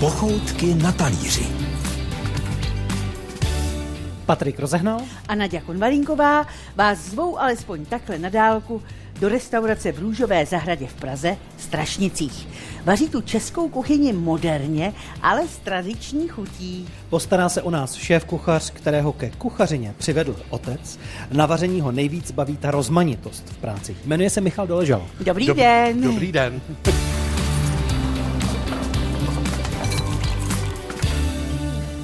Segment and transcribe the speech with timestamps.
[0.00, 1.46] Pochoutky na talíři.
[4.26, 5.00] Patrik rozehnal.
[5.28, 6.46] A Nadia Konvalínková
[6.76, 8.82] vás zvou alespoň takhle na dálku
[9.20, 12.48] do restaurace v Růžové zahradě v Praze, Strašnicích.
[12.84, 14.92] Vaří tu českou kuchyni moderně,
[15.22, 16.88] ale s tradiční chutí.
[17.08, 20.98] Postará se o nás šéf kuchař, kterého ke kuchařině přivedl otec.
[21.32, 23.96] Na vaření ho nejvíc baví ta rozmanitost v práci.
[24.04, 25.06] Jmenuje se Michal Doležal.
[25.20, 26.00] Dobrý Dob- den.
[26.00, 26.60] Dobrý den.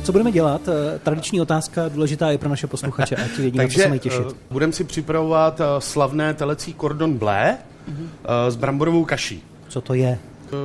[0.03, 0.61] Co budeme dělat?
[0.69, 4.21] Eh, tradiční otázka, důležitá je pro naše posluchače, ať vědí, na co se mají těšit.
[4.31, 7.55] eh, budeme si připravovat eh, slavné telecí cordon bleu
[7.89, 8.09] Mhm.
[8.25, 9.45] eh, s bramborovou kaší.
[9.69, 10.19] Co to je?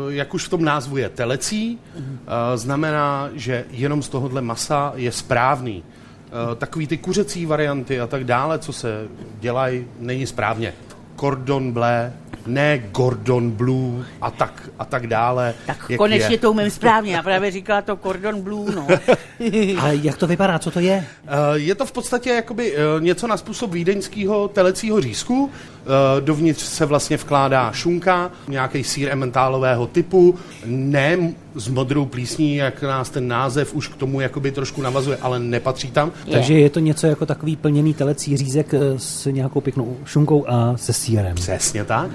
[0.09, 2.19] Jak už v tom názvu je telecí, Mhm.
[2.53, 5.83] eh, znamená, že jenom z tohohle masa je správný.
[6.57, 9.07] Takový ty kuřecí varianty a tak dále, co se
[9.39, 10.73] dělají, není správně.
[11.19, 12.11] Cordon bleu,
[12.47, 15.53] ne Gordon Blue a tak, a tak dále.
[15.65, 16.37] Tak jak konečně je.
[16.39, 17.15] to umím správně.
[17.15, 18.87] Já právě říkala to Cordon Blue, no.
[19.81, 20.59] Ale jak to vypadá?
[20.59, 21.05] Co to je?
[21.27, 25.49] Eh, Je to v podstatě jakoby eh, něco na způsob vídeňského telecího řízku.
[25.85, 31.17] Eh, Dovnitř se vlastně vkládá šunka, nějaký sír ementálového typu, ne
[31.55, 35.91] s modrou plísní, jak nás ten název už k tomu jakoby trošku navazuje, ale nepatří
[35.91, 36.11] tam.
[36.31, 40.93] Takže je to něco jako takový plněný telecí řízek s nějakou pěknou šunkou a se
[40.93, 41.35] sírem.
[41.35, 42.11] Přesně tak.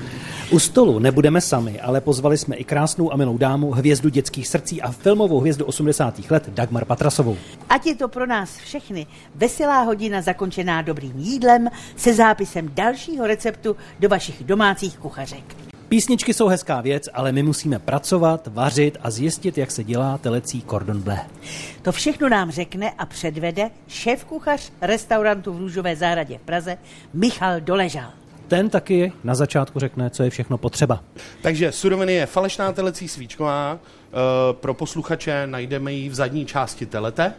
[0.51, 4.83] U stolu nebudeme sami, ale pozvali jsme i krásnou a milou dámu, hvězdu dětských srdcí
[4.83, 6.31] a filmovou hvězdu 80.
[6.31, 7.37] let Dagmar Patrasovou.
[7.69, 13.77] Ať je to pro nás všechny veselá hodina zakončená dobrým jídlem se zápisem dalšího receptu
[14.01, 15.57] do vašich domácích kuchařek.
[15.93, 20.63] Písničky jsou hezká věc, ale my musíme pracovat, vařit a zjistit, jak se dělá telecí
[20.71, 21.17] cordon bleu.
[21.83, 26.79] To všechno nám řekne a předvede šéf-kuchař restaurantu v Růžové zahradě v Praze
[27.15, 28.22] Michal Doležal.
[28.53, 31.01] Ten taky na začátku řekne, co je všechno potřeba.
[31.43, 33.79] Takže suroviny je falešná telecí svíčková.
[33.79, 34.17] Eh,
[34.53, 37.33] Pro posluchače najdeme ji v zadní části telete.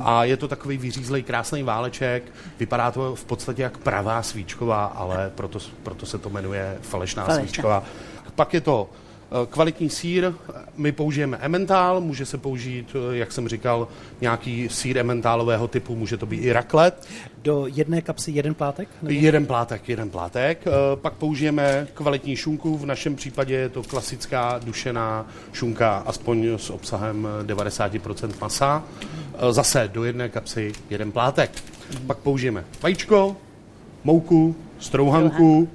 [0.00, 2.22] A je to takový vyřízlej krásný váleček.
[2.58, 7.44] Vypadá to v podstatě jak pravá svíčková, ale proto, proto se to jmenuje falešná, Falešná.
[7.44, 7.84] svíčková.
[8.34, 8.90] Pak je to
[9.50, 10.32] kvalitní sír.
[10.76, 13.88] My použijeme emmentál, může se použít, eh, jak jsem říkal,
[14.20, 17.08] nějaký sír emmentálového typu, může to být i raklet.
[17.42, 18.88] Do jedné kapsy jeden plátek?
[19.02, 19.20] Nebo?
[19.20, 20.64] Jeden plátek, jeden plátek.
[20.66, 26.70] Eh, Pak použijeme kvalitní šunku, v našem případě je to klasická dušená šunka, aspoň s
[26.70, 28.84] obsahem 90% masa.
[29.02, 31.50] Eh, Zase do jedné kapsy jeden plátek.
[32.06, 33.36] Pak použijeme vajíčko,
[34.04, 35.68] mouku, strouhanku,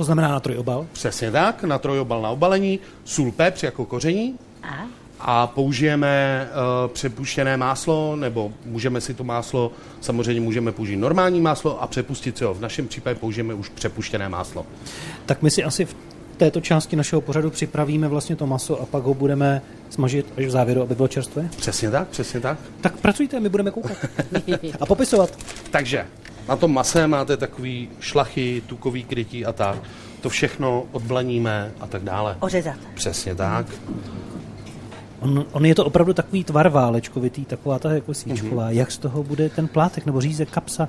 [0.00, 0.86] To znamená na trojobal.
[0.92, 4.86] přesně tak, na trojobal na obalení, sůl, pepř jako koření A?
[5.20, 11.82] a použijeme uh, přepuštěné máslo, nebo můžeme si to máslo, samozřejmě můžeme použít normální máslo
[11.82, 12.54] a přepustit si ho.
[12.54, 14.66] V našem případě použijeme už přepuštěné máslo.
[15.26, 15.96] Tak my si asi v
[16.36, 20.50] této části našeho pořadu připravíme vlastně to maso a pak ho budeme smažit až v
[20.50, 21.48] závěru, aby bylo čerstvé.
[21.56, 22.58] Přesně tak, přesně tak.
[22.80, 23.96] Tak pracujte, my budeme koukat.
[24.80, 25.38] a popisovat.
[25.70, 26.06] Takže
[26.48, 29.78] na tom mase máte takový šlachy, tukový krytí a tak.
[30.20, 32.36] To všechno odblaníme a tak dále.
[32.40, 32.76] Ořezat.
[32.94, 33.66] Přesně tak.
[35.20, 38.68] On, on je to opravdu takový tvar válečkovitý, taková ta jako svíčková.
[38.68, 38.74] Mm-hmm.
[38.74, 40.88] Jak z toho bude ten plátek nebo řízek, kapsa?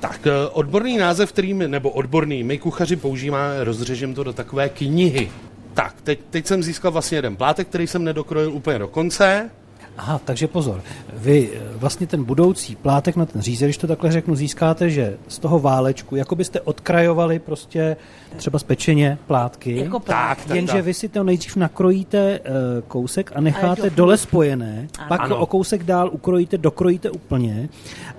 [0.00, 4.68] Tak eh, odborný název, který my, nebo odborný, my kuchaři používáme, rozřežem to do takové
[4.68, 5.30] knihy.
[5.74, 9.50] Tak, teď, teď jsem získal vlastně jeden plátek, který jsem nedokrojil úplně do konce.
[10.00, 10.82] Aha, takže pozor.
[11.12, 15.16] Vy eh, vlastně ten budoucí plátek na ten řízek, když to takhle řeknu, získáte, že
[15.28, 17.96] z toho válečku, jako byste odkrajovali prostě
[18.36, 19.76] třeba z pečeně plátky.
[19.76, 20.84] Jako Tak, tak, Jenže tak.
[20.84, 22.54] vy si to nejdřív nakrojíte uh,
[22.88, 25.08] kousek a necháte to- dole spojené, Ano.
[25.08, 25.36] pak Ano.
[25.38, 27.68] o kousek dál ukrojíte, dokrojíte úplně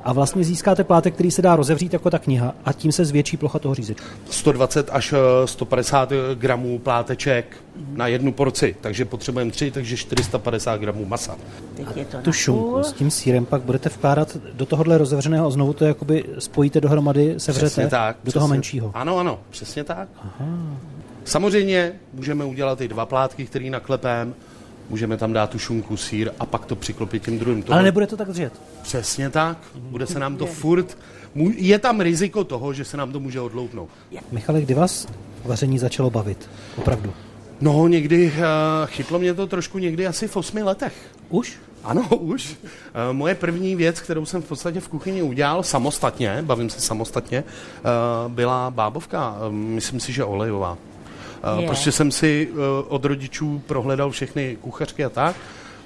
[0.03, 3.37] a vlastně získáte plátek, který se dá rozevřít jako ta kniha a tím se zvětší
[3.37, 4.07] plocha toho řízečku.
[4.29, 7.57] 120 až eh, 150 gramů pláteček
[7.93, 11.35] na jednu porci, takže potřebujeme tři, takže 450 gramů masa.
[11.75, 15.49] Teď je to Tu šunku s tím sírem pak budete vkládat do tohohle rozevřeného a
[15.49, 18.17] znovu to jakoby spojíte dohromady, sevřete Přesně tak.
[18.23, 18.55] do toho přesně.
[18.55, 18.91] menšího.
[18.93, 20.00] Ano, ano, přesně tak.
[20.17, 20.77] Aha.
[21.25, 24.35] Samozřejmě můžeme udělat i dva plátky, který naklepem,
[24.89, 27.63] můžeme tam dát tu šunku, sír a pak to přiklopit tím druhým.
[27.69, 28.53] Ale nebude to tak dřet.
[28.81, 29.57] Přesně tak.
[29.75, 30.97] Bude se nám to furt...
[31.55, 33.89] Je tam riziko toho, že se nám to může odloupnout.
[34.31, 35.07] Michale, kdy vás
[35.45, 36.49] vaření začalo bavit?
[36.77, 37.13] Opravdu.
[37.61, 38.33] No, někdy, uh,
[38.85, 40.93] chytlo mě to trošku někdy asi v osmi letech.
[41.29, 41.57] Už?
[41.83, 42.55] Ano, už.
[42.63, 47.37] Eh, Moje první věc, kterou jsem v podstatě v kuchyni udělal samostatně, bavím se samostatně,
[47.37, 47.83] eh,
[48.27, 50.77] byla bábovka, eh, myslím si, že olejová.
[51.59, 51.67] Je.
[51.67, 52.49] Prostě jsem si
[52.87, 55.35] od rodičů prohledal všechny kuchařky a tak.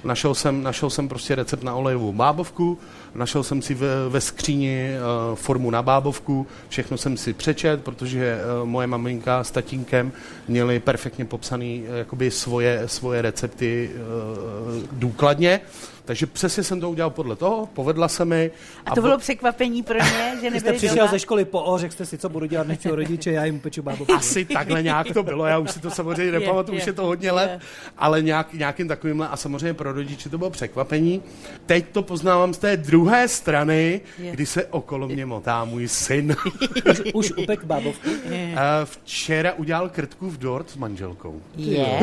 [0.06, 2.78] Našel jsem, našel jsem prostě recept na olejovou bábovku,
[3.14, 4.90] našel jsem si ve, ve skříni
[5.30, 10.12] uh, formu na bábovku, všechno jsem si přečet, protože uh, moje maminka s tatínkem
[10.48, 15.60] měli perfektně popsané uh, jakoby svoje, svoje recepty uh, důkladně.
[16.06, 18.50] Takže přesně jsem to udělal podle toho, povedla se mi.
[18.86, 21.10] A to bylo překvapení pro ně, že Vy jste nebyli přišel doma?
[21.10, 23.82] ze školy po O, řekl jste si, co budu dělat, nechci rodiče, já jim peču
[23.82, 24.12] bábovku.
[24.14, 27.30] Asi takhle nějak to bylo, já už si to samozřejmě nepamatuju, už je to hodně
[27.30, 27.60] let, je.
[27.98, 31.22] ale nějak, nějakým takovým a samozřejmě pro rodiče to bylo překvapení.
[31.66, 34.30] Teď to poznávám z té druhé strany, Je.
[34.30, 36.36] kdy se okolo mě motá můj syn.
[36.90, 38.08] Už, už upek bábovku.
[38.30, 41.42] Eh, Včera udělal krtku v dort s manželkou.
[41.56, 42.00] Je,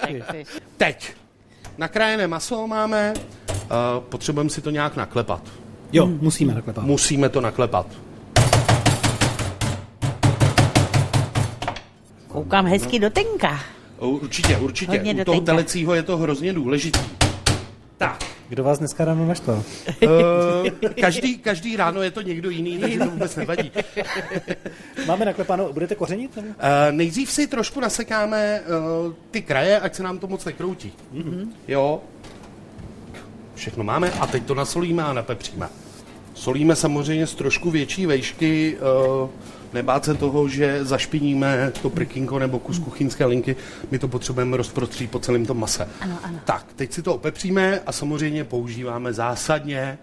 [0.76, 1.12] Teď
[1.80, 3.56] nakrájené maso máme, eh,
[4.08, 5.42] potřebujeme si to nějak naklepat.
[5.92, 6.84] Jo, musíme naklepat.
[6.84, 7.86] Musíme to naklepat.
[12.28, 13.60] Koukám hezky do tenka.
[13.98, 14.92] Určitě, určitě.
[14.92, 15.52] Hodně U do toho tenka.
[15.52, 17.00] telecího je to hrozně důležitý.
[17.96, 19.62] Tak, Kdo vás dneska ráno naštval?
[20.02, 23.72] Uh, každý, každý ráno je to někdo jiný, takže to vůbec nevadí.
[25.06, 26.36] Máme naklepanou, budete kořenit?
[26.36, 26.48] Nebo?
[26.48, 26.54] Uh,
[26.90, 28.60] nejdřív si trošku nasekáme
[29.06, 30.92] uh, ty kraje, ať se nám to moc nekroutí.
[31.14, 31.48] Mm-hmm.
[31.68, 32.00] Jo.
[33.54, 35.68] Všechno máme a teď to nasolíme a napepříme.
[36.34, 38.76] Solíme samozřejmě z trošku větší vejšky,
[39.22, 39.30] uh,
[39.72, 43.56] nebát se toho, že zašpiníme to prkinko nebo kus kuchyňské linky,
[43.90, 45.88] my to potřebujeme rozprostřít po celém tom mase.
[46.00, 46.40] Ano, ano.
[46.44, 49.98] Tak, teď si to opepříme a samozřejmě používáme zásadně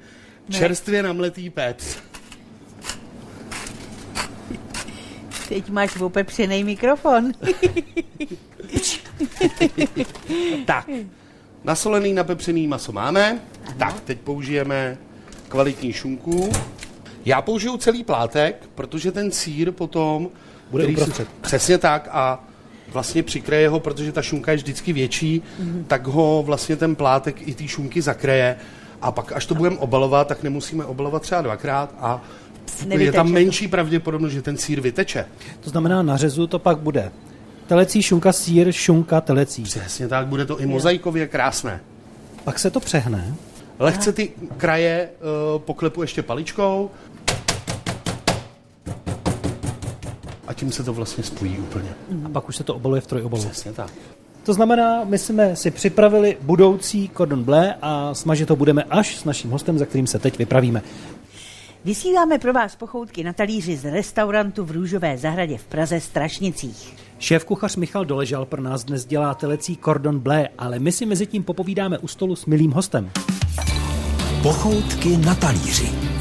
[0.50, 1.98] čerstvě namletý pec.
[5.50, 7.32] Teď máš opepřený mikrofon.
[10.66, 10.90] Tak,
[11.64, 13.40] nasolený, napepřený maso máme.
[13.78, 14.98] Tak, teď použijeme
[15.50, 16.52] kvalitní šunku.
[17.28, 20.30] Já použiju celý plátek, protože ten sír potom...
[20.72, 21.28] Bude který si- uprostřed.
[21.42, 22.44] Přesně tak a
[22.94, 25.42] vlastně přikreje ho, protože ta šunka je vždycky větší,
[25.88, 28.58] tak ho vlastně ten plátek i ty šunky zakreje
[29.02, 32.22] a pak až to budeme obalovat, tak nemusíme obalovat třeba dvakrát a
[32.80, 33.34] je Nevyteče tam to.
[33.34, 35.26] menší pravděpodobnost, že ten sír vyteče.
[35.60, 37.12] To znamená, na řezu to pak bude
[37.68, 39.64] telecí, šunka, sír, šunka, telecí.
[39.64, 41.80] Přesně tak, bude to i mozaikově krásné.
[42.44, 43.36] Pak se to přehne.
[43.80, 45.10] Lehce ty kraje
[45.56, 46.90] uh, poklepu ještě paličkou
[50.58, 51.90] tím se to vlastně spojí úplně.
[52.26, 53.44] A pak už se to obaluje v trojobalu.
[53.44, 53.92] Přesně tak.
[54.44, 59.24] To znamená, my jsme si připravili budoucí cordon bleu a smažit to budeme až s
[59.24, 60.82] naším hostem, za kterým se teď vypravíme.
[61.86, 66.96] Vysíláme pro vás pochoutky na talíři z restaurantu v Růžové zahradě v Praze Strašnicích.
[67.20, 71.26] Šéf kuchař Michal Doležal pro nás dnes dělá telecí cordon bleu, ale my si mezi
[71.26, 73.12] tím popovídáme u stolu s milým hostem.
[74.44, 76.17] Pochoutky na talíři.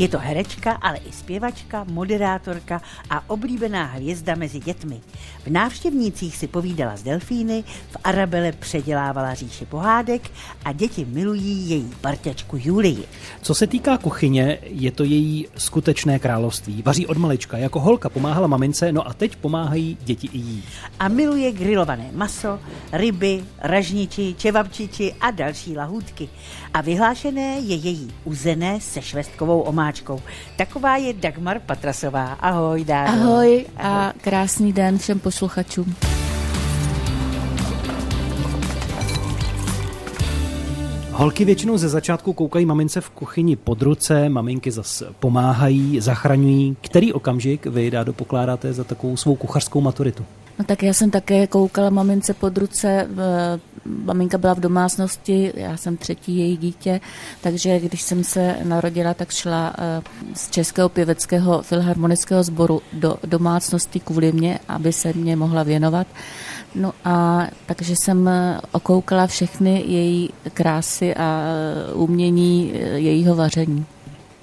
[0.00, 5.00] Je to herečka, ale i zpěvačka, moderátorka a oblíbená hvězda mezi dětmi.
[5.44, 10.30] V návštěvnících si povídala s delfíny, v Arabele předělávala říši pohádek
[10.64, 13.04] a děti milují její parťačku Julii.
[13.42, 16.82] Co se týká kuchyně, je to její skutečné království.
[16.82, 17.56] Vaří od malička.
[17.58, 20.64] Jako holka pomáhala mamince, no a teď pomáhají děti i jí.
[20.98, 22.58] A miluje grilované maso,
[22.92, 26.28] ryby, ražniči, čevapčiči a další lahůdky.
[26.74, 30.20] A vyhlášené je její uzené se švestkovou omáčkou.
[30.56, 32.32] Taková je Dagmar Patrasová.
[32.32, 33.12] Ahoj, Dáro.
[33.12, 35.94] Ahoj a krásný den všem posluchačům.
[41.10, 46.76] Holky většinou ze začátku koukají mamince v kuchyni pod ruce, maminky zas pomáhají, zachraňují.
[46.80, 50.24] Který okamžik vy, Dádo, pokládáte za takovou svou kuchařskou maturitu?
[50.58, 53.08] No tak já jsem také koukala mamince pod ruce,
[54.04, 57.00] maminka byla v domácnosti, já jsem třetí její dítě,
[57.40, 60.02] takže když jsem se narodila, tak šla eh,
[60.34, 66.06] z Českého pěveckého filharmonického sboru do domácnosti kvůli mě, aby se mě mohla věnovat.
[66.74, 73.86] No a takže jsem eh, okoukala všechny její krásy a eh, umění jejího vaření.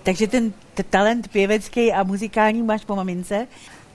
[0.04, 0.54] Takže ten
[0.90, 3.48] talent pěvecký a muzikální máš po mamince?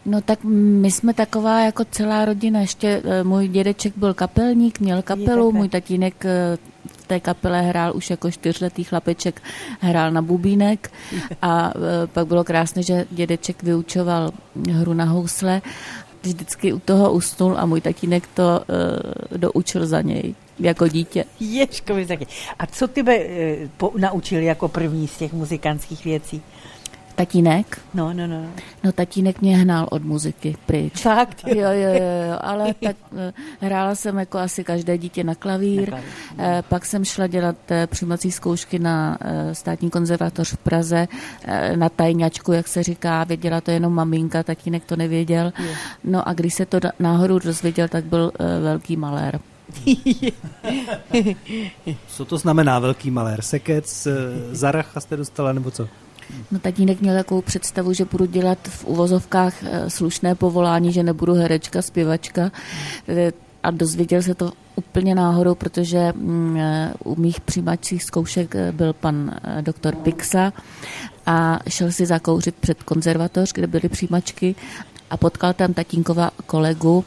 [0.06, 2.60] No tak my jsme taková jako celá rodina.
[2.60, 7.96] Ještě eh, můj dědeček byl kapelník, měl kapelu, můj tatínek eh, v té kapele hrál
[7.96, 9.42] už jako čtyřletý chlapeček,
[9.80, 10.92] hrál na bubínek
[11.42, 14.30] a eh, pak bylo krásné, že dědeček vyučoval
[14.70, 15.62] hru na housle.
[16.22, 18.60] Vždycky u toho usnul a můj tatínek to
[19.32, 21.24] uh, doučil za něj jako dítě.
[22.06, 22.26] Taky.
[22.58, 26.42] A co tebe e, po, naučili jako první z těch muzikantských věcí?
[27.22, 27.80] Tatínek?
[27.94, 28.46] No, no, no.
[28.84, 31.02] No tatínek mě hnal od muziky pryč.
[31.02, 31.42] Fakt?
[31.46, 35.80] Jo, jo, jo, jo, ale tak eh, hrála jsem jako asi každé dítě na klavír.
[35.80, 40.56] Na klavír, Eh, Pak jsem šla dělat eh, přijímací zkoušky na eh, státní konzervatoř v
[40.56, 41.08] Praze,
[41.44, 45.52] eh, na tajňačku, jak se říká, věděla to jenom maminka, tatínek to nevěděl.
[46.04, 49.40] No a když se to náhodou dozvěděl, tak byl eh, velký malér.
[52.08, 53.42] co to znamená velký malér?
[53.42, 54.12] Sekec, eh,
[54.52, 55.88] zaracha jste dostala, nebo co?
[56.50, 61.34] No tatínek měl takovou představu, že budu dělat v uvozovkách eh, slušné povolání, že nebudu
[61.34, 62.52] herečka, zpěvačka.
[63.08, 66.58] Eh, a dozvěděl se to úplně náhodou, protože mm,
[67.04, 70.52] u mých přijímačích zkoušek byl pan doktor Pixa
[71.26, 74.54] a šel si zakouřit před konzervatoř, kde byly přijímačky
[75.10, 77.04] a potkal tam tatínkova kolegu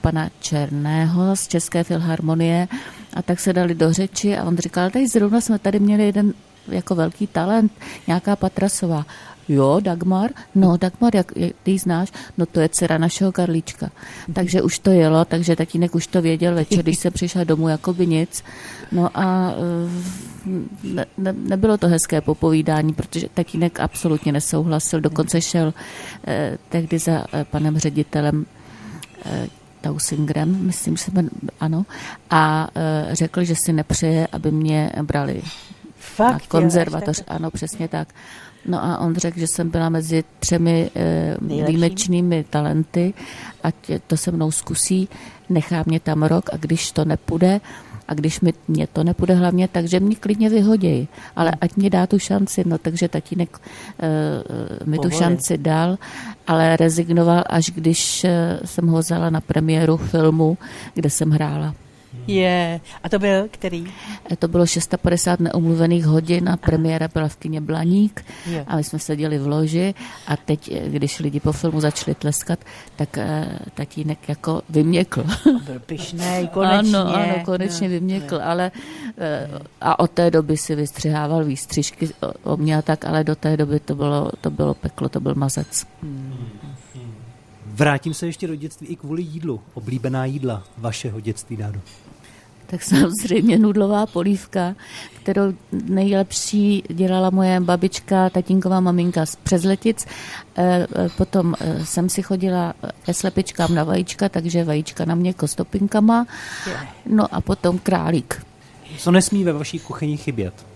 [0.00, 2.68] pana Černého z České filharmonie.
[3.14, 6.34] A tak se dali do řeči a on říkal, tady zrovna jsme tady měli jeden
[6.68, 7.72] jako velký talent,
[8.06, 9.06] nějaká Patrasová.
[9.48, 10.30] Jo, Dagmar?
[10.54, 12.12] No, Dagmar, jak, jak ty znáš?
[12.38, 13.90] No to je dcera našeho Karlíčka.
[14.32, 17.92] Takže už to jelo, takže tatínek už to věděl večer, když se přišel domů, jako
[17.92, 18.44] by nic.
[18.92, 20.48] No a eh,
[20.82, 25.74] ne, ne, nebylo to hezké popovídání, protože tatínek absolutně nesouhlasil, dokonce šel
[26.26, 28.46] eh, tehdy za eh, panem ředitelem
[29.24, 29.48] eh,
[29.80, 31.04] Tausingrem, myslím, že
[31.60, 31.86] ano,
[32.30, 35.42] a eh, řekl, že si nepřeje, aby mě brali
[36.18, 38.08] Fakt, na konzervatoř, ano, přesně tak.
[38.66, 43.14] No a on řekl, že jsem byla mezi třemi e, výjimečnými talenty,
[43.62, 43.74] ať
[44.06, 45.08] to se mnou zkusí,
[45.48, 47.60] nechá mě tam rok a když to nepůjde,
[48.08, 52.06] a když mi, mě to nepůjde hlavně, takže mě klidně vyhodí, ale ať mě dá
[52.06, 54.08] tu šanci, no takže tatínek e,
[54.84, 55.10] mi Povolí.
[55.10, 55.98] tu šanci dal,
[56.46, 60.58] ale rezignoval, až když e, jsem ho vzala na premiéru filmu,
[60.94, 61.74] kde jsem hrála.
[62.28, 62.80] Je.
[63.02, 63.92] A to byl který?
[64.32, 68.64] E, to bylo 650 neomluvených hodin a premiéra byla v kině Blaník je.
[68.64, 69.94] a my jsme seděli v loži
[70.26, 72.58] a teď, e, když lidi po filmu začali tleskat,
[72.96, 73.24] tak uh,
[73.74, 75.24] tatínek jako vyměkl.
[75.64, 76.96] Byl pyšnej, konečně.
[76.96, 78.46] Ano, ano, konečně no, vyměkl, no.
[78.46, 78.72] ale
[79.50, 82.08] uh, a od té doby si vystřihával výstřižky
[82.44, 85.34] o, mě a tak, ale do té doby to bylo, to bylo peklo, to byl
[85.34, 85.86] mazec.
[86.02, 86.48] Hmm.
[87.66, 89.60] Vrátím se ještě do dětství i kvůli jídlu.
[89.74, 91.80] Oblíbená jídla vašeho dětství, Dádu
[92.70, 94.74] tak samozřejmě nudlová polívka,
[95.22, 100.06] kterou nejlepší dělala moje babička, tatínková maminka z Přezletic.
[100.56, 105.32] Eh, eh, potom eh, jsem si chodila ke slepičkám na vajíčka, takže vajíčka na mě
[105.32, 106.26] kostopinkama.
[107.06, 108.46] No a potom králík.
[108.98, 110.66] Co nesmí ve vaší kuchyni chybět?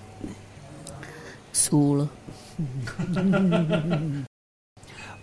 [1.52, 2.08] Sůl.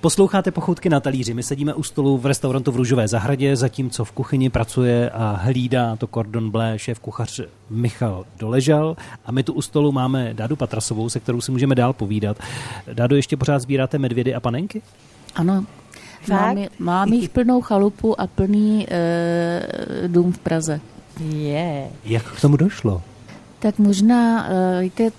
[0.01, 1.34] Posloucháte pochoutky na talíři.
[1.34, 5.96] My sedíme u stolu v restaurantu v Růžové zahradě, zatímco v kuchyni pracuje a hlídá
[5.96, 8.98] to cordon bleu šéf kuchař Michal Doležal.
[9.25, 12.38] A my tu u stolu máme Dádu Patrasovou, se kterou si můžeme dál povídat.
[12.94, 14.82] Dádu, ještě pořád sbíráte medvědy a panenky?
[15.36, 15.65] Ano,
[16.29, 20.82] Mám, mám jich plnou chalupu a plný e, dům v Praze.
[21.29, 21.89] Je.
[22.06, 23.01] Jak k tomu došlo?
[23.60, 25.12] Tak možná, e, víte,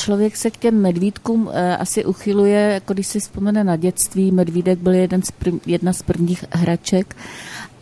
[0.00, 4.32] člověk se k těm medvídkům uh, asi uchyluje, jako když si vzpomene na dětství.
[4.32, 7.16] Medvídek byl jeden z prv, jedna z prvních hraček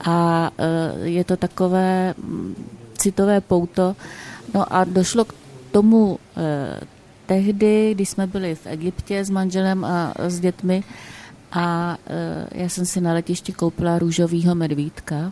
[0.00, 2.54] a uh, je to takové um,
[2.98, 3.96] citové pouto.
[4.54, 5.34] No a došlo k
[5.72, 6.18] tomu uh,
[7.26, 10.84] tehdy, když jsme byli v Egyptě s manželem a s dětmi
[11.52, 11.96] a
[12.52, 15.30] já jsem si na letišti koupila růžovýho medvídka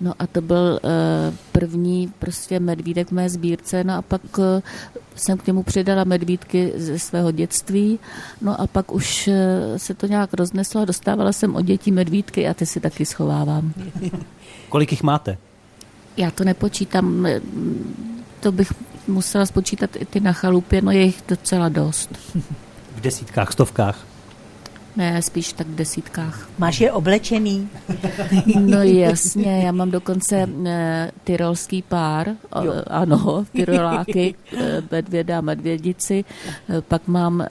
[0.00, 0.90] No a to byl uh,
[1.52, 4.44] první prostě medvídek v mé sbírce, no a pak uh,
[5.16, 7.98] jsem k němu přidala medvídky ze svého dětství,
[8.40, 9.34] no a pak už uh,
[9.76, 13.72] se to nějak rozneslo a dostávala jsem od dětí medvídky a ty si taky schovávám.
[14.68, 15.38] Kolik jich máte?
[16.16, 17.26] Já to nepočítám,
[18.40, 18.72] to bych
[19.08, 22.10] musela spočítat i ty na chalupě, no je jich docela dost.
[22.96, 24.15] V desítkách, stovkách?
[24.96, 26.48] Ne, spíš tak v desítkách.
[26.58, 27.68] Máš je oblečený?
[28.60, 32.28] No jasně, já mám dokonce e, tyrolský pár,
[32.62, 32.72] jo.
[32.86, 36.24] ano, tyroláky, e, medvěda a medvědici.
[36.68, 37.46] E, pak mám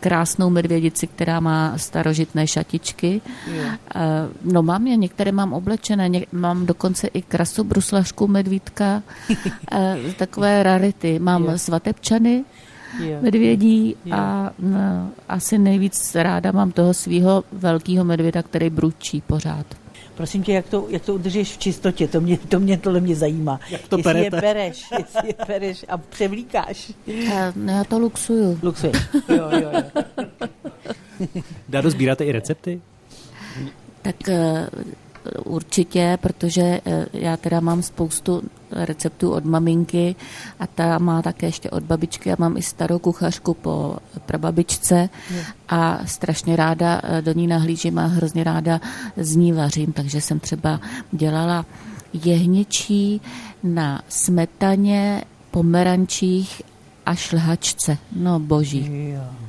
[0.00, 3.20] krásnou medvědici, která má starožitné šatičky.
[3.46, 3.64] Jo.
[4.44, 9.02] No mám je, některé mám oblečené, mám dokonce i krasobruslařku medvídka,
[10.16, 11.18] takové rarity.
[11.18, 11.58] Mám jo.
[11.58, 12.44] svatebčany.
[13.20, 14.20] Medvědí yeah.
[14.20, 19.66] a no, asi nejvíc ráda mám toho svého velkého medvěda, který bručí pořád.
[20.14, 22.08] Prosím tě, jak to, jak to udržíš v čistotě?
[22.08, 23.60] To mě, to mě, tohle mě zajímá.
[23.70, 24.36] Jak to jestli perete?
[24.36, 26.92] je pereš, jestli je pereš a převlíkáš.
[27.06, 28.58] Já, no, já to luxuju.
[28.62, 28.96] Luxuješ,
[29.28, 30.04] jo, jo, jo.
[31.68, 32.80] Dádo, sbíráte i recepty?
[34.02, 34.68] Tak eh,
[35.44, 40.16] Určitě, protože eh, já teda mám spoustu receptů od maminky
[40.60, 42.28] a ta má také ještě od babičky.
[42.28, 43.96] Já mám i starou kuchařku po
[44.26, 45.08] prababičce
[45.68, 48.80] a strašně ráda eh, do ní nahlížím a hrozně ráda
[49.16, 50.80] z ní vařím, takže jsem třeba
[51.12, 51.66] dělala
[52.12, 53.20] jehněčí
[53.62, 56.62] na smetaně, pomerančích
[57.06, 57.98] a šlhačce.
[58.16, 58.80] No boží.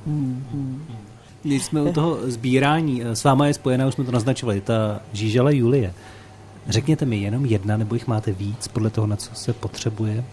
[0.05, 1.00] Hmm, hmm.
[1.43, 5.55] Když jsme u toho sbírání, s váma je spojená, už jsme to naznačovali, ta žížele
[5.55, 5.93] Julie.
[6.67, 10.23] Řekněte mi jenom jedna, nebo jich máte víc, podle toho, na co se potřebuje?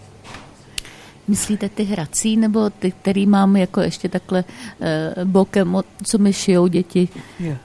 [1.27, 4.43] Myslíte ty hrací, nebo ty, který mám jako ještě takhle
[4.81, 7.09] eh, bokem, co mi šijou děti?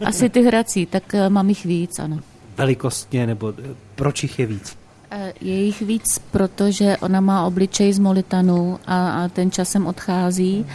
[0.05, 2.19] Asi ty hrací, tak eh, mám jich víc, ano.
[2.57, 4.77] Velikostně, nebo eh, proč jich je víc?
[5.11, 10.67] Eh, je jich víc, protože ona má obličej z molitanu a, a ten časem odchází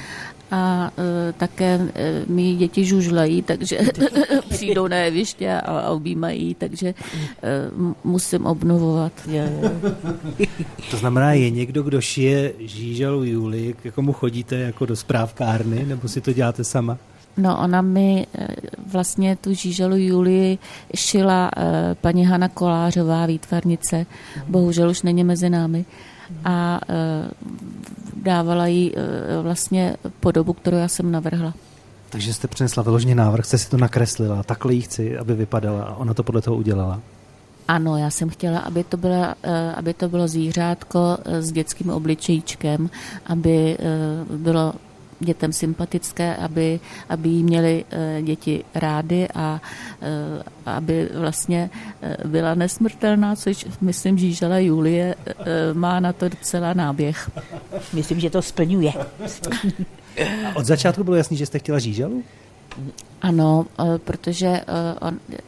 [0.51, 3.79] a e, také e, mi děti žužlají, takže
[4.49, 6.93] přijdou na jeviště a, a objímají, takže e,
[8.03, 9.11] musím obnovovat.
[10.91, 16.07] To znamená, je někdo, kdo šije žížalu Juli, k komu chodíte jako do správkárny, nebo
[16.07, 16.97] si to děláte sama?
[17.37, 18.27] No, ona mi
[18.91, 20.57] vlastně tu žížalu Julii
[20.95, 21.51] šila
[22.01, 24.05] paní Hana Kolářová, výtvarnice,
[24.47, 25.85] bohužel už není mezi námi
[26.45, 26.79] a
[28.23, 28.93] dávala jí
[29.41, 31.53] vlastně podobu, kterou já jsem navrhla.
[32.09, 35.95] Takže jste přinesla vyloženě návrh, jste si to nakreslila, takhle jí chci, aby vypadala a
[35.95, 36.99] ona to podle toho udělala.
[37.67, 39.35] Ano, já jsem chtěla, aby to, byla,
[39.75, 42.89] aby to bylo zvířátko s dětským obličejíčkem,
[43.25, 43.77] aby
[44.37, 44.73] bylo
[45.19, 49.61] dětem sympatické, aby, aby jí měli eh, děti rády a
[50.01, 51.69] eh, aby vlastně
[52.01, 55.15] eh, byla nesmrtelná, což myslím, že Žížela Julie
[55.73, 57.31] má na to docela náběh.
[57.93, 58.93] Myslím, že to splňuje.
[60.45, 62.23] A od začátku bylo jasný, že jste chtěla Žíželu?
[63.21, 63.65] Ano,
[63.97, 64.61] protože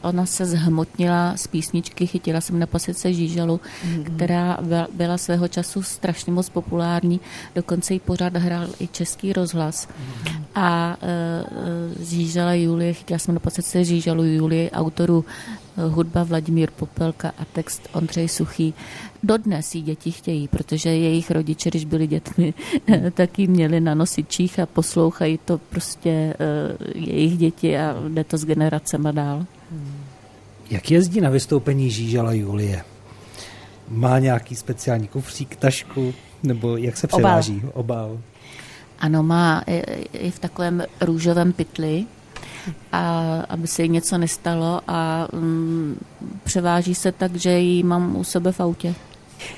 [0.02, 4.16] ona se zhmotnila z písničky Chytila jsem na pasice žížalu, mm-hmm.
[4.16, 4.58] která
[4.94, 7.20] byla svého času strašně moc populární,
[7.56, 9.88] dokonce ji pořád hrál i český rozhlas.
[9.88, 10.44] Mm-hmm.
[10.56, 15.26] A uh, žížala Julie, Chytila jsem na pasice žížalu Julie, autoru
[15.78, 18.74] hudba Vladimír Popelka a text Ondřej Suchý.
[19.24, 22.54] Dodnes jí děti chtějí, protože jejich rodiče, když byli dětmi,
[23.14, 26.34] tak ji měli na nosičích a poslouchají to prostě
[26.96, 29.46] jejich děti a jde to s generacema dál.
[30.70, 32.84] Jak jezdí na vystoupení Žížala Julie?
[33.90, 36.14] Má nějaký speciální kufřík, tašku,
[36.44, 37.58] nebo jak se převáží?
[37.58, 37.72] Obal.
[37.74, 38.20] Obal.
[39.00, 39.64] Ano, má
[40.14, 42.06] i v takovém růžovém pytli,
[42.92, 45.98] a aby se jí něco nestalo a um,
[46.44, 48.96] převáží se tak, že ji mám u sebe v autě.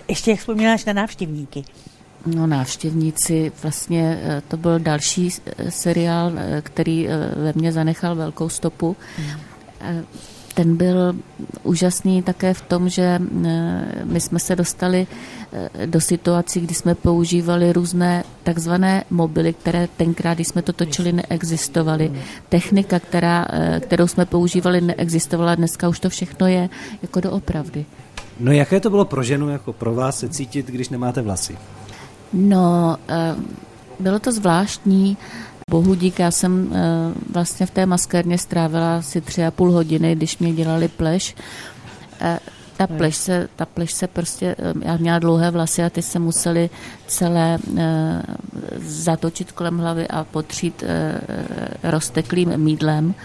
[0.08, 1.64] Ještě jak vzpomínáš na návštěvníky?
[2.26, 8.50] No návštěvníci, vlastně eh, to byl další eh, seriál, eh, který ve mně zanechal velkou
[8.50, 8.96] stopu.
[9.18, 10.06] Hmm
[10.54, 11.16] ten byl
[11.64, 15.08] úžasný také v tom, že eh, my jsme se dostali
[15.54, 21.12] eh, do situací, kdy jsme používali různé takzvané mobily, které tenkrát, když jsme to točili,
[21.14, 22.12] neexistovaly.
[22.50, 25.56] Technika, která, eh, kterou jsme používali, neexistovala.
[25.56, 26.70] Dneska už to všechno je
[27.02, 27.86] jako doopravdy.
[28.40, 31.58] No jaké to bylo pro ženu, jako pro vás se cítit, když nemáte vlasy?
[32.34, 32.98] No,
[34.00, 35.18] bylo to zvláštní.
[35.70, 36.80] Bohu dík, já jsem eh,
[37.34, 41.36] vlastně v té maskérně strávila asi tři a půl hodiny, když mě dělali pleš.
[42.22, 42.40] Eh,
[42.78, 46.20] ta pleš, se, ta pleš se prostě, eh, já měla dlouhé vlasy a ty se
[46.20, 46.70] museli
[47.08, 47.60] celé
[48.80, 50.84] zatočit kolem hlavy a potřít
[51.84, 53.16] rozteklým mídlem.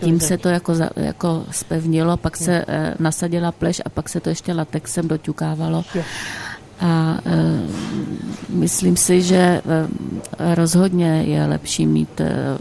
[0.00, 2.64] Tím se to jako, jako spevnilo, pak se
[2.98, 5.84] nasadila pleš a pak se to ještě latexem doťukávalo.
[6.80, 7.60] A e,
[8.48, 9.62] myslím si, že
[10.54, 12.58] rozhodně je lepší mít e,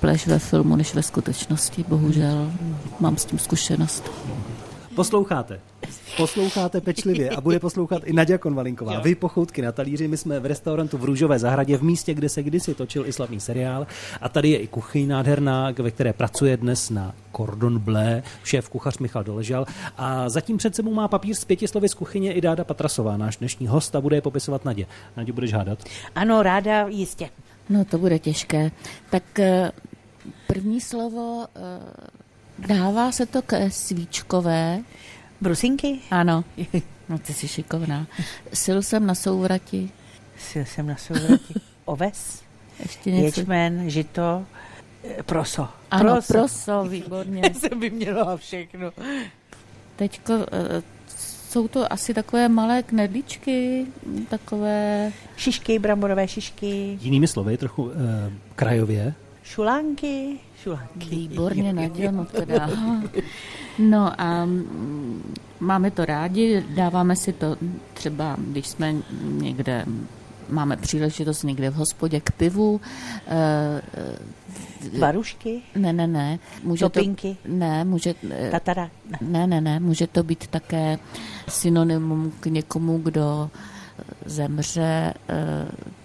[0.00, 1.84] pleš ve filmu než ve skutečnosti.
[1.88, 2.52] Bohužel
[3.00, 4.10] mám s tím zkušenost.
[4.94, 5.60] Posloucháte.
[6.16, 9.00] Posloucháte pečlivě a bude poslouchat i Nadia Konvalinková.
[9.00, 12.42] Vy pochoutky na talíři, my jsme v restaurantu v Růžové zahradě, v místě, kde se
[12.42, 13.86] kdysi točil i slavný seriál.
[14.20, 18.98] A tady je i kuchyň nádherná, ve které pracuje dnes na Cordon Bleu, šéf kuchař
[18.98, 19.66] Michal Doležal.
[19.96, 23.36] A zatím před sebou má papír s pěti slovy z kuchyně i Dáda Patrasová, náš
[23.36, 24.86] dnešní host, a bude je popisovat Nadě.
[25.16, 25.78] Nadě, budeš hádat?
[26.14, 27.28] Ano, ráda, jistě.
[27.68, 28.70] No, to bude těžké.
[29.10, 29.72] Tak eh,
[30.46, 31.60] první slovo eh,
[32.68, 34.82] dává se to k svíčkové,
[35.40, 35.98] Brusinky?
[36.10, 36.44] Ano.
[37.08, 38.06] No ty jsi šikovná.
[38.62, 39.90] Sil jsem na souvrati.
[40.48, 41.54] Sil jsem na souvrati.
[41.84, 42.42] Oves?
[42.80, 43.40] Ještě něco.
[43.40, 44.46] Ječmen, žito,
[45.18, 45.68] eh, proso.
[45.90, 47.42] Ano, proso, proso výborně.
[47.44, 48.90] Já jsem vyměnila všechno.
[49.96, 50.82] Teďko eh,
[51.48, 53.86] jsou to asi takové malé knedličky,
[54.28, 55.12] takové...
[55.36, 56.98] Šišky, bramborové šišky.
[57.00, 59.14] Jinými slovy, trochu eh, krajově.
[59.42, 60.38] Šulánky.
[60.62, 61.08] Šulánky.
[61.08, 62.70] Výborně, Nadia, no teda.
[63.78, 67.56] No a mm, máme to rádi, dáváme si to
[67.94, 69.84] třeba, když jsme někde,
[70.48, 72.80] máme příležitost někde v hospodě k pivu.
[74.98, 75.62] Varušky?
[75.74, 76.38] Ne, ne, ne.
[76.62, 77.36] Může Topinky?
[77.42, 78.14] To, ne, může...
[78.30, 78.90] Eh, Tatara?
[79.20, 79.80] Ne, ne, ne.
[79.80, 80.98] Může to být také
[81.48, 83.50] synonymum k někomu, kdo
[84.26, 85.14] zemře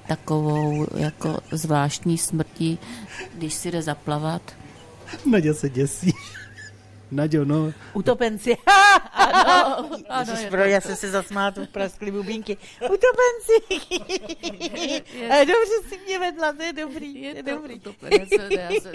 [0.07, 2.79] takovou jako zvláštní smrtí,
[3.37, 4.41] když si jde zaplavat.
[5.25, 6.13] Naděja se děsí.
[7.11, 7.73] Naděl, no.
[7.93, 8.57] Utopenci.
[9.13, 12.57] Ano, ano, je Pro, já jsem se zasmála, tu praskly bubínky.
[12.81, 13.79] Utopenci.
[15.31, 17.21] Ale dobře si mě vedla, to je dobrý.
[17.21, 17.75] Je je to dobrý.
[17.75, 18.91] utopenec, já se-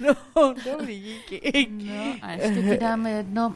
[0.36, 1.68] No, dobrý, díky.
[1.70, 3.54] No a ještě ti dáme jedno.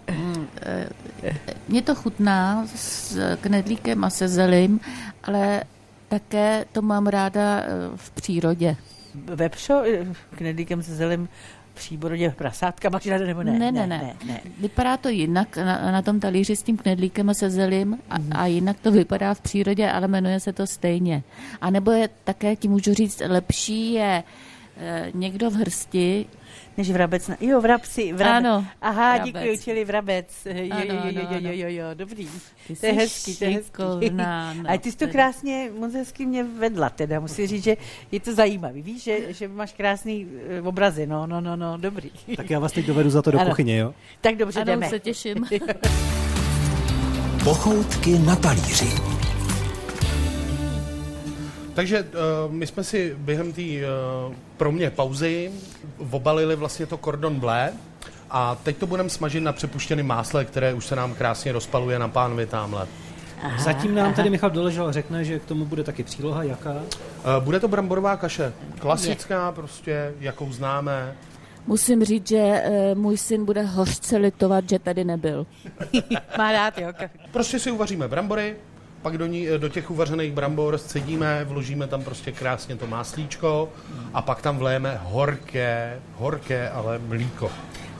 [1.69, 4.81] Mně to chutná s knedlíkem a se zelím,
[5.23, 5.63] ale
[6.09, 8.77] také to mám ráda eh, v přírodě.
[9.15, 11.29] Vepřo, eh, knedlíkem se zelím
[11.81, 13.53] v příborodě prasátka, ráda nebo ne?
[13.59, 14.15] ne, ne, ne.
[14.27, 14.41] ne.
[14.59, 18.31] Vypadá to jinak na, na tom talíři s tím knedlíkem a se zelím a, Mhm.
[18.35, 21.23] a jinak to vypadá v přírodě, ale jmenuje se to stejně.
[21.61, 24.23] A nebo je také, ti můžu říct, lepší je
[24.77, 26.27] eh, někdo v hrsti,
[26.77, 27.37] Než vrabec, na...
[27.41, 28.37] jo, vrabci, vrabec.
[28.47, 29.33] Ano, Aha, vrabec.
[29.33, 30.27] děkuji, čili vrabec.
[30.45, 31.49] Jo, jo, Ano, jo, jo, jo, ano.
[31.53, 32.29] jo, jo, dobrý.
[32.67, 33.83] Ty to je hezký, to je hezký.
[34.11, 34.25] no.
[34.69, 37.77] Ale ty jsi to krásně, moc hezky mě vedla teda, musím říct, že
[38.13, 42.11] je to zajímavý, víš, že, že máš krásný eh, obrazy, no, no, no, no, dobrý.
[42.37, 43.51] Tak já vás teď dovedu za to do Ano.
[43.51, 43.95] kuchyně, jo?
[44.21, 44.89] Tak dobře, Ano, jdeme.
[44.89, 45.47] se těším.
[47.45, 48.89] Pochoutky na talíři.
[51.75, 55.51] Takže uh, my jsme si během té uh, pro mě pauzy
[56.11, 57.73] obalili vlastně to cordon bleu
[58.31, 62.09] a teď to budeme smažit na přepuštěném másle, které už se nám krásně rozpaluje na
[62.09, 62.87] pánvi tamhle.
[63.59, 66.73] Zatím nám tady Michal Doležal řekne, že k tomu bude taky příloha, jaká?
[66.73, 71.17] Uh, bude to bramborová kaše, klasická prostě, jakou známe.
[71.67, 75.47] Musím říct, že eh, můj syn bude hořce litovat, že tady nebyl.
[76.39, 76.89] Má rád, jo.
[77.33, 78.57] Prostě si uvaříme brambory,
[79.03, 83.69] pak do, ní, do těch uvařených brambor scedíme, vložíme tam prostě krásně to máslíčko
[84.15, 87.51] a pak tam vlejeme horké, horké, ale mlíko.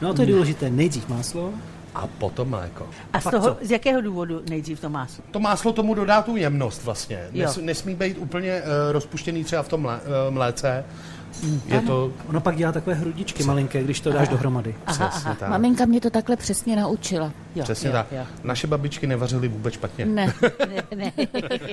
[0.03, 1.53] No a to je důležité, nejdřív máslo,
[1.95, 2.87] A potom mléko.
[3.13, 3.67] A z, pak toho, co?
[3.67, 5.25] z jakého důvodu nejdřív to máslo?
[5.31, 7.29] To máslo tomu dodá tu jemnost vlastně.
[7.33, 7.63] Nes, Jo.
[7.65, 10.85] nesmí být úplně uh, rozpuštěný třeba v tom mlé, uh, mléce.
[11.67, 14.75] Je to ono pak dělá takové hrudičky malinké, když to dáš dohromady.
[14.87, 15.37] Aha, přesně aha.
[15.41, 15.49] tak.
[15.51, 17.33] Maminka mě to takhle přesně naučila.
[17.55, 18.07] Jo, Přesně jo, tak.
[18.13, 18.27] Jo.
[18.45, 20.07] Naše babičky nevařily vůbec špatně.
[20.07, 20.33] Ne,
[20.69, 21.13] Ne, ne.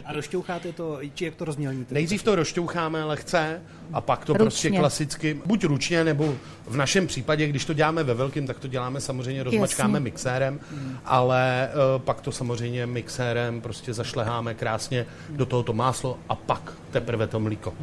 [0.06, 1.94] A rozšťoucháte to, či jak to rozmělníte?
[1.94, 3.62] Nejdřív to rozšťoucháme lehce
[3.94, 4.44] a pak to Ručně.
[4.44, 6.36] prostě klasicky, buď ručně, nebo
[6.68, 10.04] v našem případě, když to děláme ve velkém, tak to děláme samozřejmě, rozmačkáme Jasně.
[10.04, 10.60] mixérem,
[11.06, 17.28] ale uh, pak to samozřejmě mixérem prostě zašleháme krásně do tohoto máslo a pak teprve
[17.28, 17.74] to mlíko.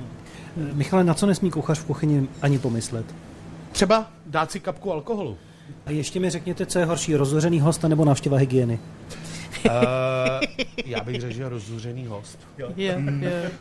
[0.56, 3.06] Michale, na co nesmí kuchař v kuchyni ani pomyslet?
[3.72, 5.36] Třeba dát si kapku alkoholu.
[5.86, 8.78] A ještě mi řekněte, co je horší, rozhořený host nebo návštěva hygieny?
[9.64, 9.72] Uh,
[10.84, 12.38] já bych řekl, že rozzuřený host.
[12.58, 12.94] Jo, jo.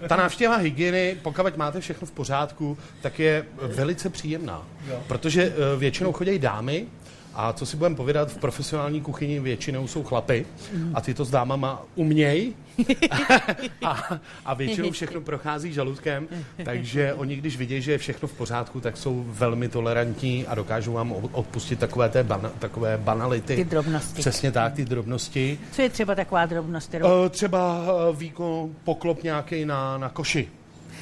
[0.07, 4.67] Ta návštěva hygieny, pokud máte všechno v pořádku, tak je velice příjemná.
[5.07, 6.87] Protože eh, většinou chodí dámy,
[7.35, 10.45] a co si budeme povědat, v profesionální kuchyni většinou jsou chlapy
[10.93, 12.55] a ty to s dámama umějí
[13.85, 16.27] a, a většinou všechno prochází žaludkem,
[16.65, 20.93] takže oni, když vidí, že je všechno v pořádku, tak jsou velmi tolerantní a dokážou
[20.93, 23.55] vám odpustit takové, té bana, takové banality.
[23.55, 24.19] Ty drobnosti.
[24.21, 25.59] Přesně tak, ty drobnosti.
[25.71, 27.07] Co je třeba taková drobnost, kterou...
[27.25, 30.47] Eh, Třeba eh, víko, poklop nějaký na, na koši.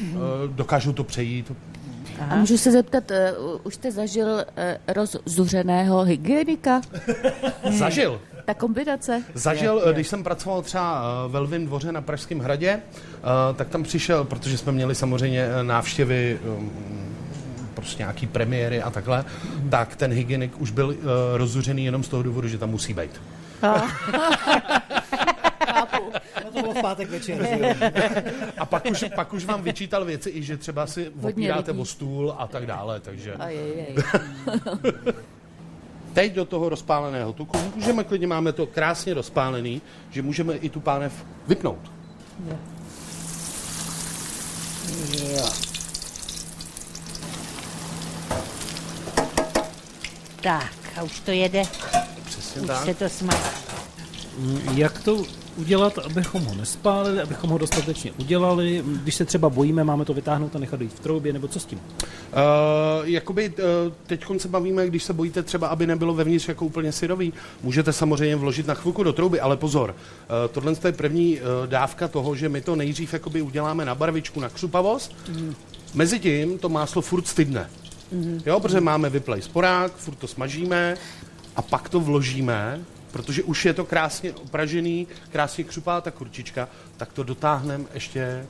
[0.01, 0.15] Eh,
[0.47, 1.51] Dokážu to přejít.
[2.29, 6.81] A můžu se zeptat, eh, u- už jste zažil eh, rozzuřeného hygienika?
[7.69, 8.21] Zažil.
[8.45, 9.23] Ta kombinace?
[9.33, 13.19] Zažil, eh, když jsem pracoval třeba eh, ve Lvím dvoře na Pražském hradě, eh,
[13.55, 16.71] tak tam přišel, protože jsme měli samozřejmě návštěvy um,
[17.73, 19.25] prostě nějaký premiéry a takhle,
[19.69, 20.95] tak ten hygienik už byl uh,
[21.33, 23.21] rozzuřený jenom z toho důvodu, že tam musí být.
[26.43, 27.67] No to bylo v pátek večer.
[28.57, 32.35] A pak už, pak už vám vyčítal věci i, že třeba si opíráte o stůl
[32.37, 33.35] a tak dále, takže...
[36.13, 40.79] Teď do toho rozpáleného tuku můžeme klidně, máme to krásně rozpálený, že můžeme i tu
[40.79, 41.91] pánev vypnout.
[42.47, 42.57] Jo.
[50.41, 51.63] Tak, a už to jede,
[52.25, 52.85] Přesně už tak.
[52.85, 53.70] se to smaží.
[54.75, 55.23] Jak to
[55.57, 58.83] udělat, abychom ho nespálili, abychom ho dostatečně udělali?
[59.03, 61.65] Když se třeba bojíme, máme to vytáhnout a nechat jít v troubě, nebo co s
[61.65, 61.79] tím?
[61.79, 66.91] Uh, jakoby uh, teď se bavíme, když se bojíte třeba, aby nebylo vevnitř jako úplně
[66.91, 71.67] syrový, můžete samozřejmě vložit na chvilku do trouby, ale pozor, uh, tohle je první uh,
[71.67, 75.55] dávka toho, že my to nejdřív jakoby uděláme na barvičku, na křupavost, mm.
[75.93, 77.69] mezi tím to máslo furt stydne.
[78.11, 78.41] Mm.
[78.45, 80.97] Jo, protože máme vyplej sporák, furt to smažíme
[81.55, 87.13] a pak to vložíme, protože už je to krásně opražený, krásně křupá ta kurčička, tak
[87.13, 88.45] to dotáhneme ještě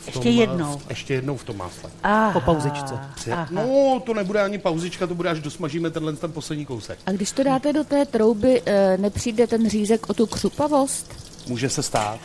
[0.00, 0.78] v Ještě tom, uh, jednou.
[0.78, 1.90] v- ještě jednou v tom másle.
[2.02, 2.94] Aha, Po pauzičce.
[3.32, 3.48] aha.
[3.50, 6.98] No, to nebude ani pauzička, to bude až dosmažíme tenhle ten poslední kousek.
[7.06, 11.14] A když to dáte do té trouby, eh, nepřijde ten řízek o tu křupavost?
[11.46, 12.20] Může se stát.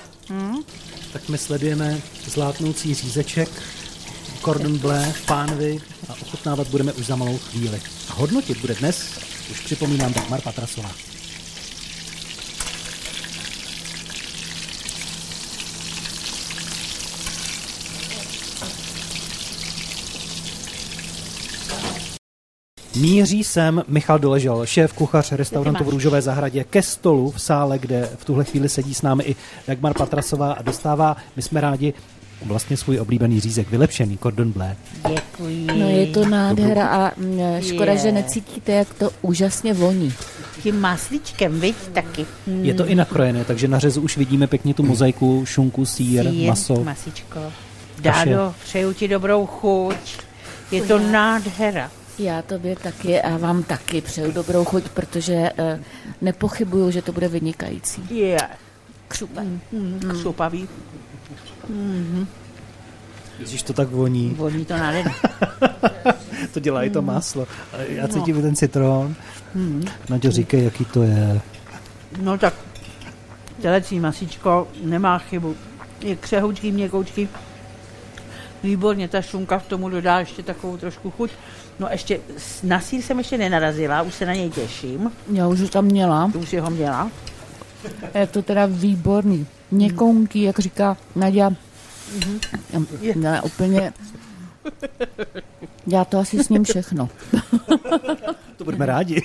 [1.14, 3.50] Tak my sledujeme zlátnoucí řízeček,
[4.46, 7.82] cordon bleu v pánvi a ochutnávat budeme už za malou chvíli.
[8.10, 9.20] A hodnotit bude dnes
[9.52, 10.92] Už připomínám Dagmar Patrasová.
[22.96, 28.10] Míří sem Michal Doležal, šéf kuchař restaurantu v Růžové zahradě, ke stolu v sále, kde
[28.18, 29.36] v tuhle chvíli sedí s námi i
[29.68, 31.94] Dagmar Patrasová a dostává, my jsme rádi,
[32.46, 34.66] vlastně svůj oblíbený řízek, vylepšený cordon bleu.
[35.08, 35.68] Děkuji.
[35.80, 37.12] No je to nádhera a
[37.62, 37.98] škoda, Je.
[37.98, 40.14] že necítíte, jak to úžasně voní.
[40.64, 42.26] Tím maslíčkem, viď, taky.
[42.48, 42.66] Hmm.
[42.66, 46.48] Je to i nakrojené, takže na řezu už vidíme pěkně tu mozaiku, šunku, sír, Sýr,
[46.48, 46.84] maso.
[46.84, 47.40] Masičko.
[48.00, 50.18] Dádo, přeju ti dobrou chuť.
[50.72, 51.92] Je to nádhera.
[52.22, 55.80] Já tobě taky a vám taky přeju dobrou chuť, protože eh,
[56.22, 58.04] nepochybuju, že to bude vynikající.
[58.10, 58.38] Je.
[59.08, 59.42] Křupe.
[59.72, 60.68] Mm, křupavý.
[63.38, 65.12] Když to tak voní, Voní to nádherně.
[66.54, 67.48] to dělá i to máslo.
[67.74, 67.84] A No.
[67.88, 69.16] Já cítím i ten citron.
[70.10, 71.42] Naďo, říkej, jaký to je.
[72.22, 72.54] No tak,
[73.62, 75.56] telecí masíčko nemá chybu.
[76.02, 77.30] Je křehoučký, měkoučký.
[78.64, 81.32] Výborně, ta šunka v tomu dodá ještě takovou trošku chuť.
[81.82, 85.12] No ještě, s- na sír jsem ještě nenarazila, už se na něj těším.
[85.34, 86.30] Já už ho tam měla.
[86.34, 87.12] Tu už ho měla.
[88.16, 89.48] Je to teda výborný.
[89.72, 91.52] Měkounký, jak říká Nadia.
[93.02, 93.14] Je.
[93.22, 93.94] Já úplně...
[95.88, 97.10] Já to asi s ním všechno.
[98.58, 99.22] To budeme rádi.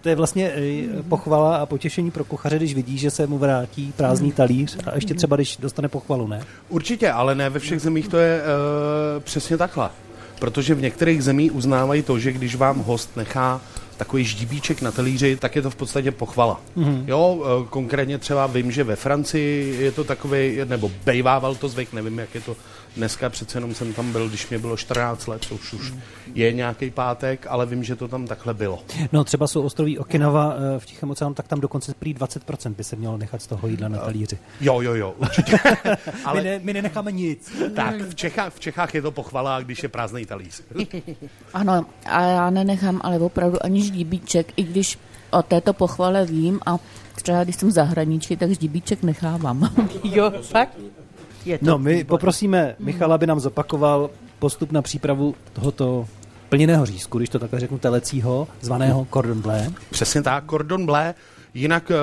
[0.00, 3.92] To je vlastně eh, pochvala a potěšení pro kuchaře, když vidí, že se mu vrátí
[3.96, 6.42] prázdný talíř a ještě třeba, když dostane pochvalu, ne?
[6.68, 9.90] Určitě, ale ne ve všech zemích to je uh, přesně takhle.
[10.38, 13.60] Protože v některých zemích uznávají to, že když vám host nechá
[13.96, 16.60] takový ždíbíček na talíři, tak je to v podstatě pochvala.
[16.76, 17.04] Mm-hmm.
[17.06, 21.92] Jo, eh, konkrétně třeba vím, že ve Francii je to takový, nebo bejvával to zvyk,
[21.92, 22.56] nevím, jak je to
[22.96, 25.92] dneska, přece jenom jsem tam byl, když mě bylo 14 let, to už, už
[26.34, 28.82] je nějaký pátek, ale vím, že to tam takhle bylo.
[29.12, 32.84] No třeba jsou ostroví Okinawa eh, v Tichém oceánu, tak tam dokonce prý 20% by
[32.84, 34.38] se mělo nechat z toho jídla na talíři.
[34.60, 35.58] Jo, jo, jo, určitě.
[36.24, 36.42] Ale...
[36.42, 37.52] My, ne, my nenecháme nic.
[37.74, 40.62] tak, v Čechách, v Čechách je to pochvala, když je prázdný talíř.
[41.54, 44.98] Ano, a já nenechám ale opravdu ani ždíbíček, i když
[45.30, 46.78] o této pochvale vím a
[47.14, 49.90] třeba když jsem v zahraničí, tak ždíbíček nechávám.
[50.04, 50.78] Jo, fakt?
[51.46, 52.04] Je to No, my výborný.
[52.04, 56.08] poprosíme Michala, aby nám zopakoval postup na přípravu tohoto
[56.48, 59.72] plněného řízku, když to takhle řeknu, telecího, zvaného cordon bleu.
[59.90, 61.12] Přesně tak, cordon bleu,
[61.54, 61.94] jinak eh,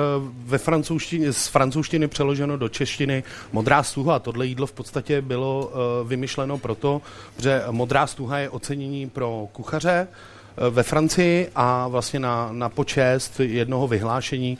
[0.44, 4.18] ve francouzštině, z francouzštiny přeloženo do češtiny modrá stuha.
[4.18, 7.02] Tohle jídlo v podstatě bylo eh, vymyšleno proto,
[7.38, 13.40] že modrá stuha je ocenění pro kuchaře eh, ve Francii a vlastně na, na počest
[13.40, 14.58] jednoho vyhlášení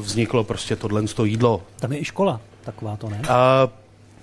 [0.00, 1.62] vzniklo prostě tohle jídlo.
[1.80, 3.18] Tam je i škola, taková to ne?
[3.20, 3.70] Uh,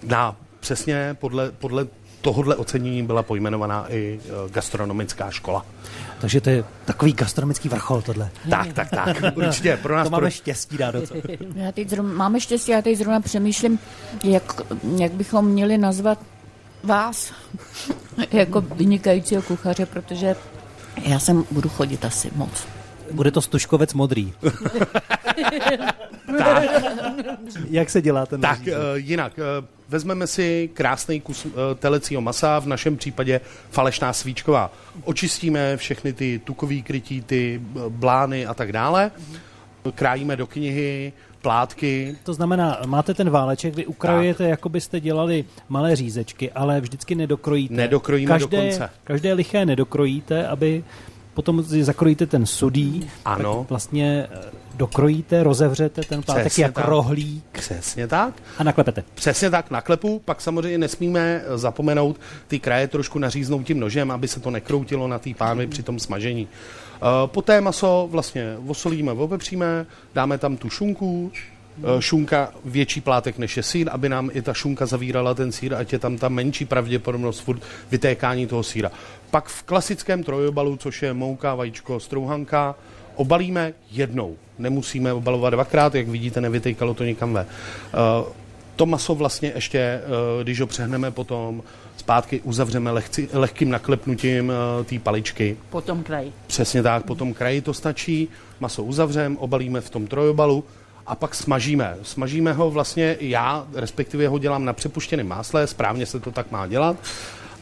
[0.06, 1.88] na, přesně podle, podle
[2.22, 5.66] tohohle ocenění byla pojmenovaná i eh, gastronomická škola.
[6.22, 8.30] Takže to je takový gastronomický vrchol tohle.
[8.50, 9.78] Tak, tak, tak, určitě.
[9.78, 11.13] Pro nás To pro, máme štěstí, dá co.
[11.56, 13.80] Já teď zrovna, máme štěstí, já teď zrovna přemýšlím,
[14.24, 14.62] jak,
[14.98, 16.20] jak bychom měli nazvat
[16.84, 17.34] vás
[18.32, 20.36] jako vynikajícího kuchaře, protože
[21.06, 22.68] já sem budu chodit asi moc.
[23.12, 24.34] Bude to stužkovec modrý.
[27.70, 32.60] Jak se dělá ten Tak, uh, jinak, uh, vezmeme si krásný kus uh, telecího masa,
[32.60, 34.71] v našem případě falešná svíčková.
[35.03, 39.12] Očistíme všechny ty tukové krytí, ty eh, blány a tak dále.
[39.95, 42.15] Krájíme do knihy, plátky.
[42.23, 47.73] To znamená, máte ten váleček, vy ukrajujete, jako byste dělali malé řízečky, ale vždycky nedokrojíte.
[47.73, 48.89] Nedokrojíme každé, do konce.
[49.03, 50.84] Každé liché nedokrojíte, aby
[51.34, 53.10] potom zakrojíte ten sudý.
[53.25, 53.60] Ano.
[53.60, 56.88] Tak vlastně eh, dokrojíte, rozevřete ten plátek Přesně jak tak.
[56.88, 58.34] rohlík Přesně tak.
[58.58, 59.04] a naklepete.
[59.14, 60.22] Přesně tak, na klepu.
[60.26, 65.08] Pak samozřejmě nesmíme eh, zapomenout ty kraje trošku naříznout tím nožem, aby se to nekroutilo
[65.08, 66.48] na té pánvi při tom smažení.
[66.96, 71.32] Eh, Poté maso vlastně osolíme, opepříme, dáme tam tu šunku,
[71.78, 75.76] eh, šunka větší plátek než je sír, aby nám i ta šunka zavírala ten sír,
[75.76, 78.92] ať je tam ta menší pravděpodobnost furt vytékání toho síra.
[79.32, 82.76] Pak v klasickém trojobalu, což je mouka, vajíčko, strouhanka,
[83.15, 84.36] obalíme jednou.
[84.60, 87.41] Nemusíme obalovat dvakrát, jak vidíte, nevytejkalo to nikam ve.
[87.41, 88.34] Eh,
[88.76, 91.63] to maso vlastně ještě, eh, když ho přehneme potom,
[91.97, 95.58] zpátky uzavřeme lehci, lehkým naklepnutím eh, té paličky.
[95.69, 96.32] Potom kraj.
[96.47, 100.63] Přesně tak, potom kraji to stačí, maso uzavřeme, obalíme v tom trojobalu
[101.08, 101.97] a pak smažíme.
[102.04, 106.67] Smažíme ho vlastně, já respektive ho dělám na přepuštěném másle, správně se to tak má
[106.67, 106.97] dělat.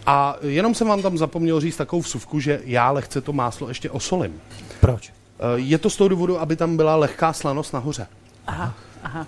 [0.05, 3.89] A jenom jsem vám tam zapomněl říct takovou vsuvku, že já lehce to máslo ještě
[3.89, 4.41] osolím.
[4.79, 5.11] Proč?
[5.41, 8.07] Eh, Je to z toho důvodu, aby tam byla lehká slanost nahoře.
[8.47, 8.73] Aha,
[9.03, 9.27] aha.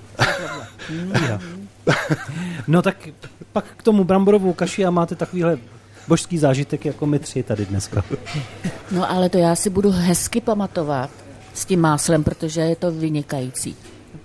[2.67, 3.10] No tak
[3.54, 5.58] pak k tomu bramborovou kaši a máte takovýhle
[6.08, 8.04] božský zážitek jako my tři tady dneska.
[8.91, 11.10] No ale to já si budu hezky pamatovat
[11.54, 13.76] s tím máslem, protože je to vynikající.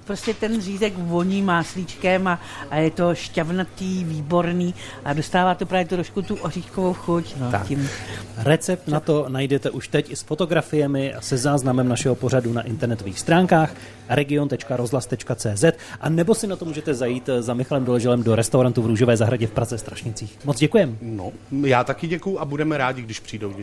[0.04, 4.74] Prostě ten řízek voní máslíčkem a, a je to šťavnatý, výborný
[5.04, 7.34] a dostává to právě trošku tu oříškovou chuť.
[7.40, 7.66] No, Tak.
[7.66, 7.88] tím.
[8.36, 12.62] Recept na to najdete už teď i s fotografiemi a se záznamem našeho pořadu na
[12.62, 13.74] internetových stránkách
[14.08, 15.64] region.rozhlas.cz
[16.00, 19.46] a nebo si na to můžete zajít za Michalem Doleželem do restaurantu v Růžové zahradě
[19.46, 20.38] v Praze Strašnicích.
[20.44, 20.98] Moc děkujem.
[21.02, 23.54] No, já taky děkuju a budeme rádi, když přijdou.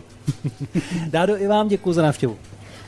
[1.08, 2.38] Dádo, i vám děkuji za návštěvu.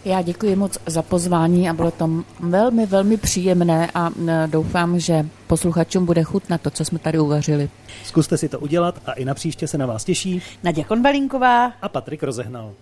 [0.07, 4.09] Já děkuji moc za pozvání a bylo to velmi, velmi příjemné a
[4.45, 7.69] doufám, že posluchačům bude chut na to, co jsme tady uvařili.
[8.03, 11.65] Zkuste si to udělat a i na příště se na vás těší Naděja Konvalinková.
[11.81, 12.73] a Patrik rozehnal.